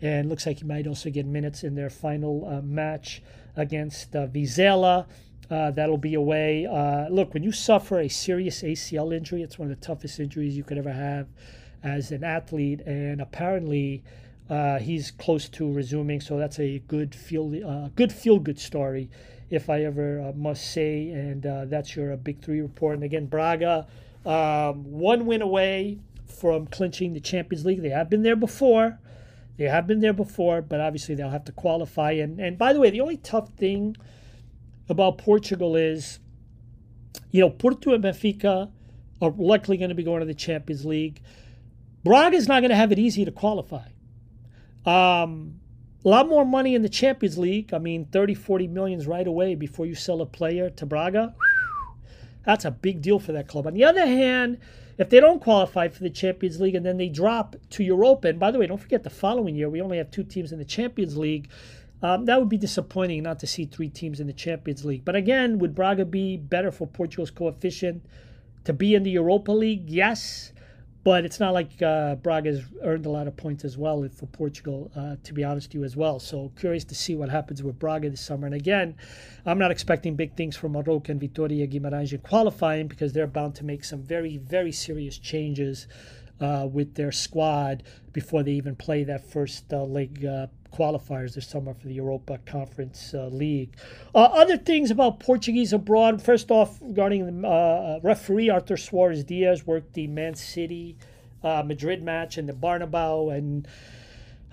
[0.00, 3.22] and looks like he might also get minutes in their final uh, match
[3.56, 5.06] against uh, Vizela.
[5.52, 6.66] Uh, that'll be away.
[6.66, 10.56] Uh, look, when you suffer a serious ACL injury, it's one of the toughest injuries
[10.56, 11.28] you could ever have
[11.82, 14.02] as an athlete, and apparently
[14.48, 16.22] uh, he's close to resuming.
[16.22, 19.10] So that's a good feel, uh, good feel good story,
[19.50, 21.10] if I ever uh, must say.
[21.10, 22.94] And uh, that's your big three report.
[22.94, 23.86] And again, Braga,
[24.24, 27.82] um, one win away from clinching the Champions League.
[27.82, 28.98] They have been there before.
[29.58, 32.12] They have been there before, but obviously they'll have to qualify.
[32.12, 33.96] And and by the way, the only tough thing
[34.88, 36.18] about Portugal is,
[37.30, 38.70] you know, Porto and Benfica
[39.20, 41.22] are likely going to be going to the Champions League.
[42.04, 43.86] Braga is not going to have it easy to qualify.
[44.84, 45.60] Um,
[46.04, 47.72] a lot more money in the Champions League.
[47.72, 51.34] I mean, 30, 40 millions right away before you sell a player to Braga.
[52.44, 53.68] That's a big deal for that club.
[53.68, 54.58] On the other hand,
[54.98, 58.40] if they don't qualify for the Champions League and then they drop to Europa, and
[58.40, 60.64] by the way, don't forget the following year, we only have two teams in the
[60.64, 61.48] Champions League.
[62.02, 65.04] Um, that would be disappointing not to see three teams in the Champions League.
[65.04, 68.04] But again, would Braga be better for Portugal's coefficient
[68.64, 69.88] to be in the Europa League?
[69.88, 70.52] Yes.
[71.04, 74.90] but it's not like uh, Braga's earned a lot of points as well for Portugal,
[74.94, 76.20] uh, to be honest with you as well.
[76.20, 78.46] So curious to see what happens with Braga this summer.
[78.46, 78.94] And again,
[79.44, 83.56] I'm not expecting big things from Arouca and Vitoria Guimarães in qualifying because they're bound
[83.56, 85.88] to make some very, very serious changes
[86.42, 91.46] uh, with their squad before they even play that first uh, leg uh, qualifiers this
[91.46, 93.74] summer for the Europa Conference uh, League.
[94.14, 96.22] Uh, other things about Portuguese abroad.
[96.22, 100.96] First off, regarding the uh, referee Artur Soares Dias worked the Man City
[101.42, 103.68] Madrid match in the Bernabeu and.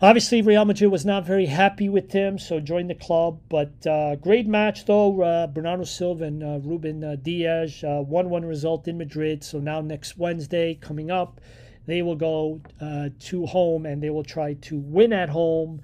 [0.02, 3.42] Obviously, Real Madrid was not very happy with him, so joined the club.
[3.50, 5.22] But uh, great match, though.
[5.22, 9.44] Uh, Bernardo Silva and uh, Ruben Dias, 1 1 result in Madrid.
[9.44, 11.42] So now, next Wednesday, coming up,
[11.86, 15.82] they will go uh, to home and they will try to win at home.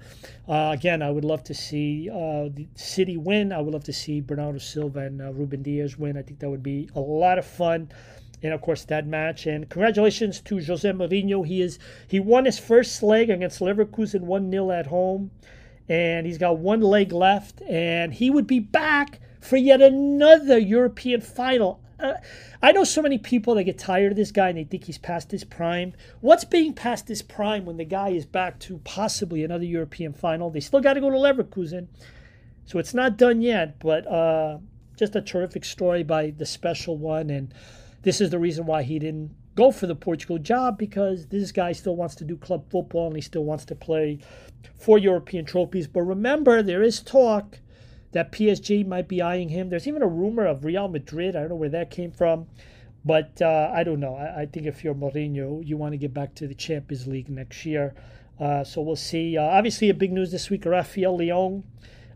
[0.48, 3.52] Uh, again, I would love to see uh, the City win.
[3.52, 6.16] I would love to see Bernardo Silva and uh, Ruben Dias win.
[6.16, 7.90] I think that would be a lot of fun.
[8.42, 9.46] And of course, that match.
[9.46, 11.46] And congratulations to Jose Mourinho.
[11.46, 15.30] He is he won his first leg against Leverkusen 1 0 at home.
[15.88, 17.62] And he's got one leg left.
[17.62, 23.54] And he would be back for yet another European final I know so many people
[23.54, 25.94] that get tired of this guy and they think he's past his prime.
[26.20, 30.50] What's being past his prime when the guy is back to possibly another European final?
[30.50, 31.88] They still got to go to Leverkusen,
[32.66, 33.78] so it's not done yet.
[33.78, 34.58] But uh,
[34.96, 37.52] just a terrific story by the special one, and
[38.02, 41.72] this is the reason why he didn't go for the Portugal job because this guy
[41.72, 44.18] still wants to do club football and he still wants to play
[44.76, 45.86] for European trophies.
[45.86, 47.58] But remember, there is talk
[48.12, 49.68] that PSG might be eyeing him.
[49.68, 51.36] There's even a rumor of Real Madrid.
[51.36, 52.46] I don't know where that came from.
[53.06, 54.16] But uh, I don't know.
[54.16, 57.28] I, I, think if you're Mourinho, you want to get back to the Champions League
[57.28, 57.94] next year.
[58.40, 59.38] Uh, so we'll see.
[59.38, 61.62] Uh, obviously, a big news this week Rafael Leão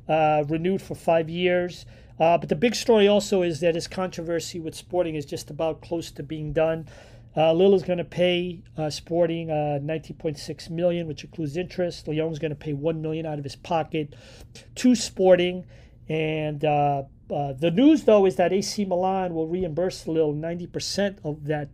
[0.08, 1.86] uh, renewed for five years.
[2.18, 5.80] Uh, but the big story also is that his controversy with Sporting is just about
[5.80, 6.88] close to being done.
[7.36, 12.06] Uh, Lille is going to pay uh, Sporting uh, 19.6 million, which includes interest.
[12.06, 14.14] Leão is going to pay 1 million out of his pocket
[14.74, 15.64] to Sporting.
[16.08, 21.44] And uh, uh, the news, though, is that AC Milan will reimburse Lille 90% of
[21.44, 21.68] that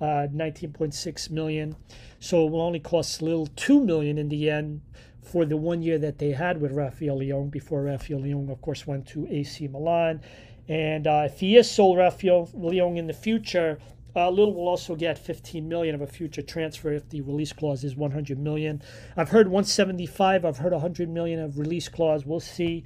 [0.00, 1.76] uh, 19.6 million.
[2.20, 4.82] So it will only cost Lille 2 million in the end
[5.20, 8.86] for the one year that they had with Rafael Leão before Rafael Leão, of course,
[8.86, 10.20] went to AC Milan.
[10.68, 13.78] And uh, if he is sold Rafael Leão in the future,
[14.14, 17.82] uh, Lille will also get 15 million of a future transfer if the release clause
[17.84, 18.82] is 100 million.
[19.16, 20.44] I've heard 175.
[20.44, 22.26] I've heard 100 million of release clause.
[22.26, 22.84] We'll see.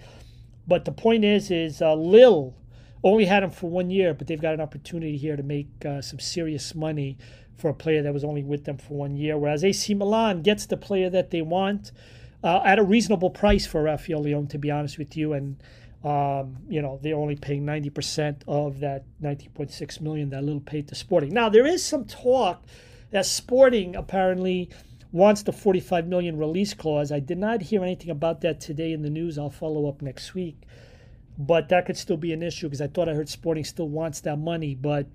[0.67, 2.55] But the point is, is uh, Lille
[3.03, 6.01] only had him for one year, but they've got an opportunity here to make uh,
[6.01, 7.17] some serious money
[7.57, 9.37] for a player that was only with them for one year.
[9.39, 11.93] Whereas AC Milan gets the player that they want
[12.45, 15.33] uh, at a reasonable price for Rafael Leão, to be honest with you.
[15.33, 15.57] And
[16.04, 20.94] um, you know they're only paying 90% of that 19.6 million that Lille paid to
[20.94, 21.32] Sporting.
[21.32, 22.62] Now there is some talk
[23.11, 24.70] that Sporting apparently
[25.12, 27.11] wants the 45 million release clause.
[27.11, 29.38] I did not hear anything about that today in the news.
[29.38, 30.62] I'll follow up next week.
[31.38, 34.20] But that could still be an issue because I thought I heard Sporting still wants
[34.20, 34.74] that money.
[34.74, 35.06] But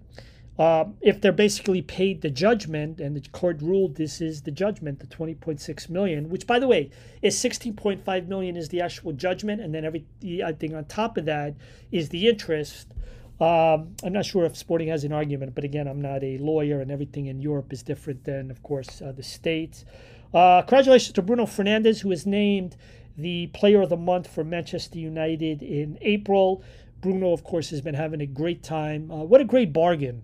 [0.61, 4.99] uh, if they're basically paid the judgment and the court ruled this is the judgment,
[4.99, 6.91] the 20.6 million, which by the way
[7.23, 11.55] is 16.5 million is the actual judgment, and then everything on top of that
[11.91, 12.93] is the interest.
[13.39, 16.79] Um, I'm not sure if Sporting has an argument, but again, I'm not a lawyer,
[16.79, 19.83] and everything in Europe is different than, of course, uh, the States.
[20.31, 22.77] Uh, congratulations to Bruno Fernandes, who was named
[23.17, 26.61] the Player of the Month for Manchester United in April.
[27.01, 29.09] Bruno, of course, has been having a great time.
[29.09, 30.21] Uh, what a great bargain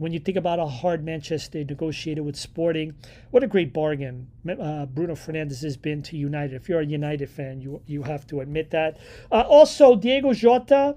[0.00, 2.94] when you think about how hard Manchester negotiated with Sporting,
[3.30, 6.54] what a great bargain uh, Bruno Fernandes has been to United.
[6.54, 8.96] If you're a United fan, you you have to admit that.
[9.30, 10.96] Uh, also, Diogo Jota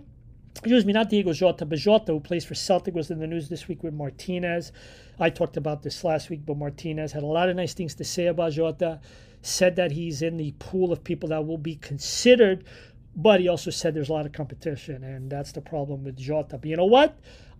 [0.51, 3.49] excuse me, not Diogo Jota, but Jota, who plays for Celtic, was in the news
[3.49, 4.71] this week with Martinez.
[5.19, 8.05] I talked about this last week, but Martinez had a lot of nice things to
[8.05, 9.01] say about Jota.
[9.41, 12.63] Said that he's in the pool of people that will be considered,
[13.13, 16.57] but he also said there's a lot of competition, and that's the problem with Jota.
[16.57, 17.19] But you know what?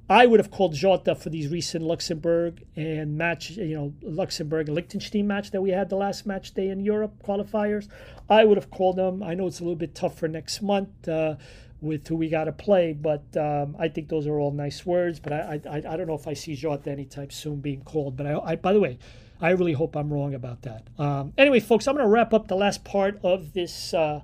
[0.09, 4.75] I would have called Jota for these recent Luxembourg and match, you know, Luxembourg and
[4.75, 7.87] Liechtenstein match that we had the last match day in Europe qualifiers.
[8.29, 9.23] I would have called them.
[9.23, 11.07] I know it's a little bit tough for next month.
[11.07, 11.35] Uh,
[11.83, 12.93] with who we got to play.
[12.93, 15.19] But um, I think those are all nice words.
[15.19, 18.15] But I, I, I don't know if I see Jota anytime soon being called.
[18.17, 18.97] But I, I, by the way,
[19.39, 20.87] I really hope I'm wrong about that.
[20.97, 24.21] Um, anyway, folks, I'm going to wrap up the last part of this uh,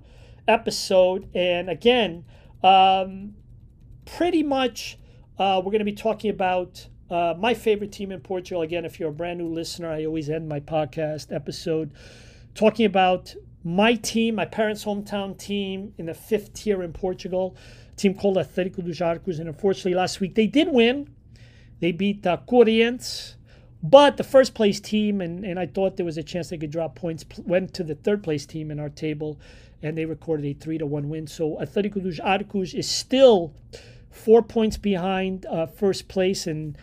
[0.47, 1.29] episode.
[1.35, 2.23] And again,
[2.63, 3.35] um,
[4.05, 4.97] pretty much
[5.39, 8.61] uh, we're going to be talking about uh, my favorite team in Portugal.
[8.61, 11.91] Again, if you're a brand new listener, I always end my podcast episode
[12.53, 13.33] talking about
[13.63, 17.55] my team, my parents' hometown team in the fifth tier in Portugal,
[17.95, 19.39] team called Atlético dos Arcos.
[19.39, 21.09] And unfortunately, last week they did win.
[21.79, 23.37] They beat uh, Corinthians
[23.81, 26.71] But the first place team, and, and I thought there was a chance they could
[26.71, 29.39] drop points, went to the third place team in our table,
[29.81, 31.27] and they recorded a three to one win.
[31.27, 33.53] So Atletico dos Arcos is still
[34.09, 36.77] four points behind uh, first place, and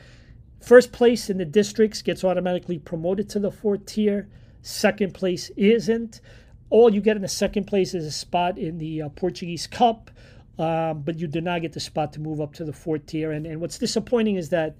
[0.60, 4.28] first place in the districts gets automatically promoted to the fourth tier.
[4.62, 6.20] Second place isn't.
[6.70, 10.10] All you get in the second place is a spot in the uh, Portuguese Cup,
[10.58, 13.30] um, but you do not get the spot to move up to the fourth tier.
[13.30, 14.76] And, and what's disappointing is that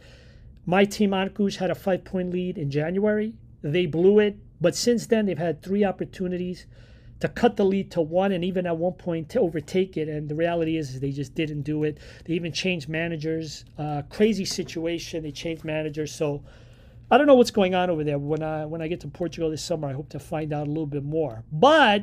[0.65, 3.35] my team Arcos had a five point lead in January.
[3.63, 6.67] They blew it, but since then they've had three opportunities
[7.21, 10.09] to cut the lead to one and even at one point to overtake it.
[10.09, 11.99] And the reality is, is they just didn't do it.
[12.25, 13.65] They even changed managers.
[13.79, 15.23] Uh, crazy situation.
[15.23, 16.13] They changed managers.
[16.13, 16.43] So
[17.11, 18.19] I don't know what's going on over there.
[18.19, 20.71] When I when I get to Portugal this summer, I hope to find out a
[20.71, 21.45] little bit more.
[21.53, 22.03] But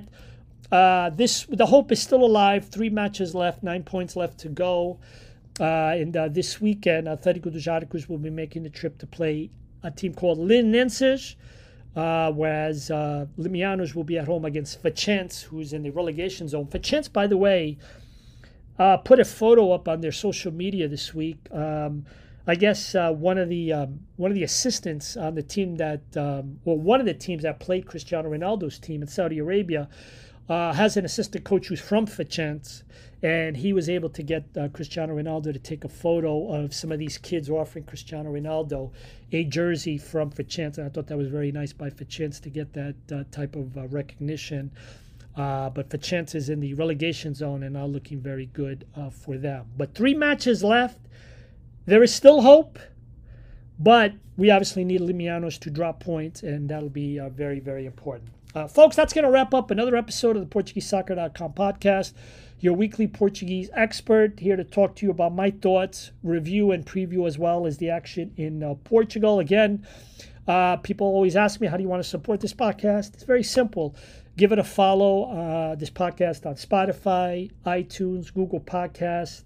[0.71, 2.69] uh, this the hope is still alive.
[2.69, 4.99] Three matches left, nine points left to go.
[5.59, 9.51] Uh, and uh, this weekend, Atletico dos Arcos will be making the trip to play
[9.83, 11.35] a team called Linenses,
[11.95, 16.67] uh, whereas uh, Limianos will be at home against Fachense, who's in the relegation zone.
[16.67, 17.77] Fachense, by the way,
[18.79, 21.37] uh, put a photo up on their social media this week.
[21.51, 22.05] Um,
[22.45, 26.01] I guess uh, one of the um, one of the assistants on the team that,
[26.17, 29.87] um, well, one of the teams that played Cristiano Ronaldo's team in Saudi Arabia,
[30.49, 32.83] uh, has an assistant coach who's from Fachense,
[33.23, 36.91] and he was able to get uh, Cristiano Ronaldo to take a photo of some
[36.91, 38.91] of these kids offering Cristiano Ronaldo
[39.31, 40.77] a jersey from Fachense.
[40.77, 43.77] And I thought that was very nice by Fachense to get that uh, type of
[43.77, 44.71] uh, recognition.
[45.37, 49.37] Uh, but Fachense is in the relegation zone and now looking very good uh, for
[49.37, 49.67] them.
[49.77, 50.99] But three matches left.
[51.85, 52.77] There is still hope,
[53.79, 58.29] but we obviously need Limianos to drop points, and that'll be uh, very, very important.
[58.55, 62.13] Uh, folks, that's going to wrap up another episode of the PortugueseSoccer.com podcast.
[62.59, 67.25] Your weekly Portuguese expert here to talk to you about my thoughts, review, and preview
[67.25, 69.39] as well as the action in uh, Portugal.
[69.39, 69.87] Again,
[70.47, 73.15] uh, people always ask me, how do you want to support this podcast?
[73.15, 73.95] It's very simple.
[74.37, 75.31] Give it a follow.
[75.31, 79.43] Uh, this podcast on Spotify, iTunes, Google Podcasts.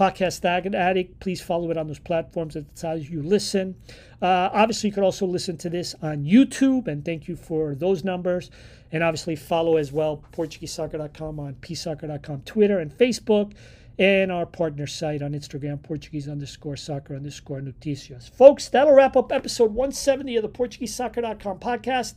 [0.00, 1.20] Podcast Addict.
[1.20, 2.54] Please follow it on those platforms.
[2.54, 3.76] That's how you listen.
[4.22, 8.02] Uh, obviously, you can also listen to this on YouTube, and thank you for those
[8.02, 8.50] numbers.
[8.92, 13.52] And obviously, follow as well PortugueseSoccer.com on PSoccer.com, Twitter, and Facebook,
[13.98, 18.30] and our partner site on Instagram, Portuguese underscore soccer underscore noticias.
[18.30, 22.14] Folks, that'll wrap up episode 170 of the PortugueseSoccer.com podcast.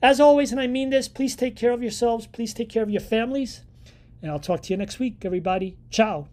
[0.00, 2.28] As always, and I mean this, please take care of yourselves.
[2.28, 3.62] Please take care of your families.
[4.22, 5.76] And I'll talk to you next week, everybody.
[5.90, 6.28] Ciao.